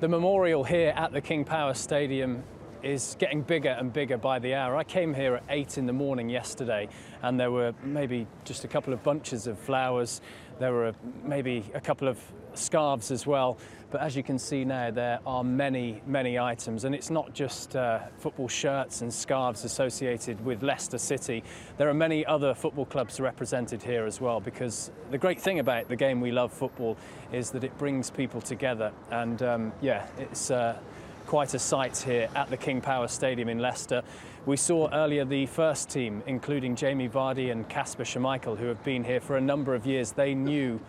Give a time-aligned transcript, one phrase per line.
[0.00, 2.44] The memorial here at the King Power Stadium
[2.82, 4.76] is getting bigger and bigger by the hour.
[4.76, 6.88] I came here at eight in the morning yesterday
[7.22, 10.20] and there were maybe just a couple of bunches of flowers.
[10.58, 10.94] There were
[11.24, 12.18] maybe a couple of
[12.54, 13.58] scarves as well.
[13.90, 16.84] But as you can see now, there are many, many items.
[16.84, 21.42] And it's not just uh, football shirts and scarves associated with Leicester City.
[21.78, 25.88] There are many other football clubs represented here as well, because the great thing about
[25.88, 26.98] the game we love, football,
[27.32, 28.92] is that it brings people together.
[29.10, 30.78] And um, yeah, it's uh,
[31.28, 34.02] quite a sight here at the King Power Stadium in Leicester.
[34.46, 39.04] We saw earlier the first team, including Jamie Vardy and Kasper Schmeichel, who have been
[39.04, 40.12] here for a number of years.
[40.12, 40.80] They knew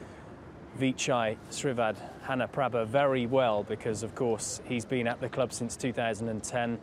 [0.79, 6.79] Vichai Srivad Hanaprabha very well because, of course, he's been at the club since 2010.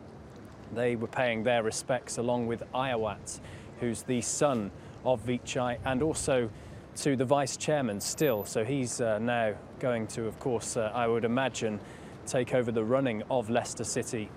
[0.75, 3.39] They were paying their respects along with Aiyawatt,
[3.79, 4.69] who's the son
[5.03, 6.51] of Vichai, and also
[6.97, 8.45] to the vice chairman still.
[8.45, 11.79] So he's uh, now going to, of course, uh, I would imagine,
[12.27, 14.29] take over the running of Leicester City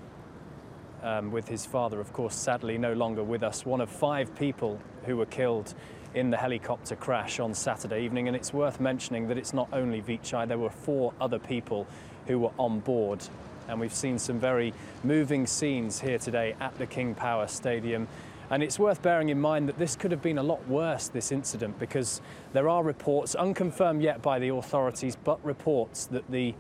[1.03, 3.67] um, with his father, of course, sadly no longer with us.
[3.67, 5.75] One of five people who were killed
[6.15, 8.27] in the helicopter crash on Saturday evening.
[8.27, 11.87] And it's worth mentioning that it's not only Vichai, there were four other people
[12.27, 13.23] who were on board.
[13.69, 18.09] And we've seen some very moving scenes here today at the King Power Stadium.
[18.51, 21.31] And it's worth bearing in mind that this could have been a lot worse, this
[21.31, 22.21] incident, because
[22.53, 26.55] there are reports, unconfirmed yet by the authorities, but reports that the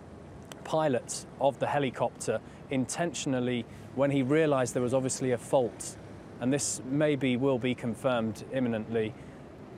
[0.65, 5.97] pilot of the helicopter intentionally, when he realised there was obviously a fault,
[6.41, 9.13] and this maybe will be confirmed imminently,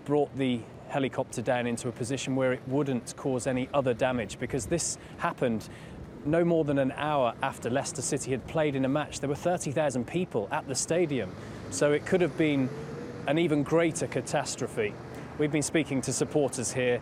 [0.05, 4.66] brought the helicopter down into a position where it wouldn't cause any other damage because
[4.66, 5.69] this happened
[6.25, 9.20] no more than an hour after Leicester City had played in a match.
[9.20, 11.34] There were 30,000 people at the stadium,
[11.70, 12.69] so it could have been
[13.27, 14.94] an even greater catastrophe.
[15.38, 17.00] We've been speaking to supporters here,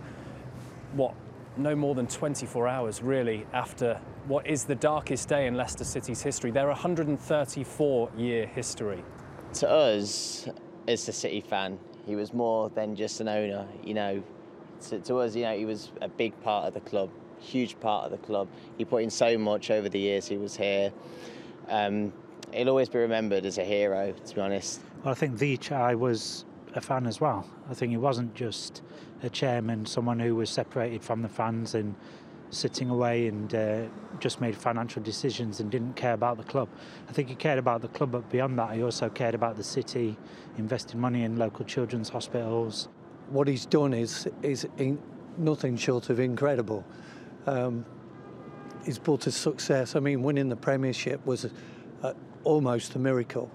[0.94, 1.14] what,
[1.56, 6.22] no more than 24 hours really after what is the darkest day in Leicester City's
[6.22, 6.50] history.
[6.50, 9.02] Their 134 year history.
[9.54, 10.48] To us,
[10.86, 13.66] as a City fan, he was more than just an owner.
[13.82, 14.22] You know,
[14.88, 18.04] to, to us, you know, he was a big part of the club, huge part
[18.04, 18.48] of the club.
[18.78, 20.92] He put in so much over the years he was here.
[21.68, 22.12] Um,
[22.52, 24.80] he'll always be remembered as a hero, to be honest.
[25.02, 26.44] Well, I think the Vichai was
[26.74, 27.48] a fan as well.
[27.68, 28.82] I think he wasn't just
[29.22, 31.94] a chairman, someone who was separated from the fans and
[32.50, 33.82] sitting away and uh,
[34.18, 36.68] just made financial decisions and didn't care about the club.
[37.08, 39.62] I think he cared about the club, but beyond that, he also cared about the
[39.62, 40.16] city,
[40.58, 42.88] invested money in local children's hospitals.
[43.28, 44.66] What he's done is is
[45.38, 46.84] nothing short of incredible.
[47.46, 47.84] Um,
[48.84, 49.94] he's brought us success.
[49.94, 51.46] I mean, winning the Premiership was
[52.44, 53.50] almost a miracle.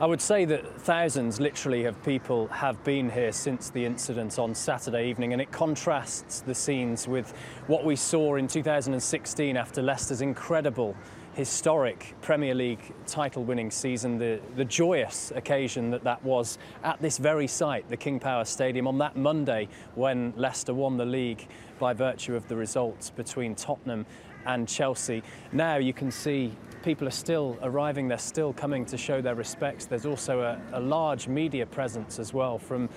[0.00, 4.54] I would say that thousands, literally, of people have been here since the incident on
[4.54, 7.34] Saturday evening, and it contrasts the scenes with
[7.66, 10.96] what we saw in 2016 after Leicester's incredible,
[11.40, 17.16] historic Premier League title winning season, the, the joyous occasion that that was at this
[17.16, 21.94] very site, the King Power Stadium, on that Monday when Leicester won the league by
[21.94, 24.04] virtue of the results between Tottenham
[24.44, 25.22] and Chelsea.
[25.50, 29.86] Now you can see people are still arriving, they're still coming to show their respects.
[29.86, 32.90] There's also a, a large media presence as well from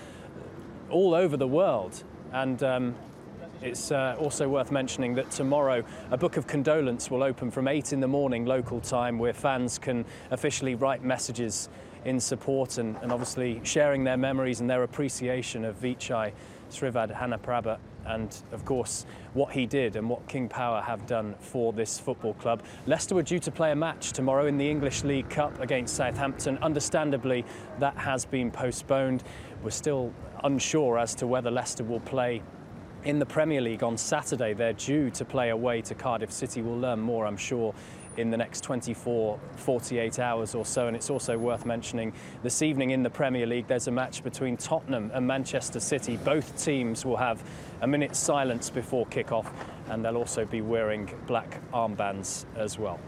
[0.90, 2.04] all over the world.
[2.34, 2.96] And um,
[3.64, 7.94] it's uh, also worth mentioning that tomorrow a book of condolence will open from 8
[7.94, 11.70] in the morning local time where fans can officially write messages
[12.04, 16.34] in support and, and obviously sharing their memories and their appreciation of Vichai
[16.70, 21.98] Srivaddhanaprabha and of course what he did and what King Power have done for this
[21.98, 22.62] football club.
[22.86, 26.58] Leicester were due to play a match tomorrow in the English League Cup against Southampton.
[26.62, 27.46] Understandably,
[27.80, 29.24] that has been postponed.
[29.64, 30.14] We're still
[30.44, 32.42] unsure as to whether Leicester will play
[33.06, 34.54] in the Premier League on Saturday.
[34.54, 36.62] They're due to play away to Cardiff City.
[36.62, 37.74] We'll learn more, I'm sure,
[38.18, 40.88] in the next 24, 48 hours or so.
[40.88, 42.14] And it's also worth mentioning
[42.44, 46.18] this evening in the Premier League, there's a match between Tottenham and Manchester City.
[46.18, 47.44] Both teams will have
[47.82, 49.52] a minute's silence before kick-off
[49.90, 53.00] and they'll also be wearing black armbands as well.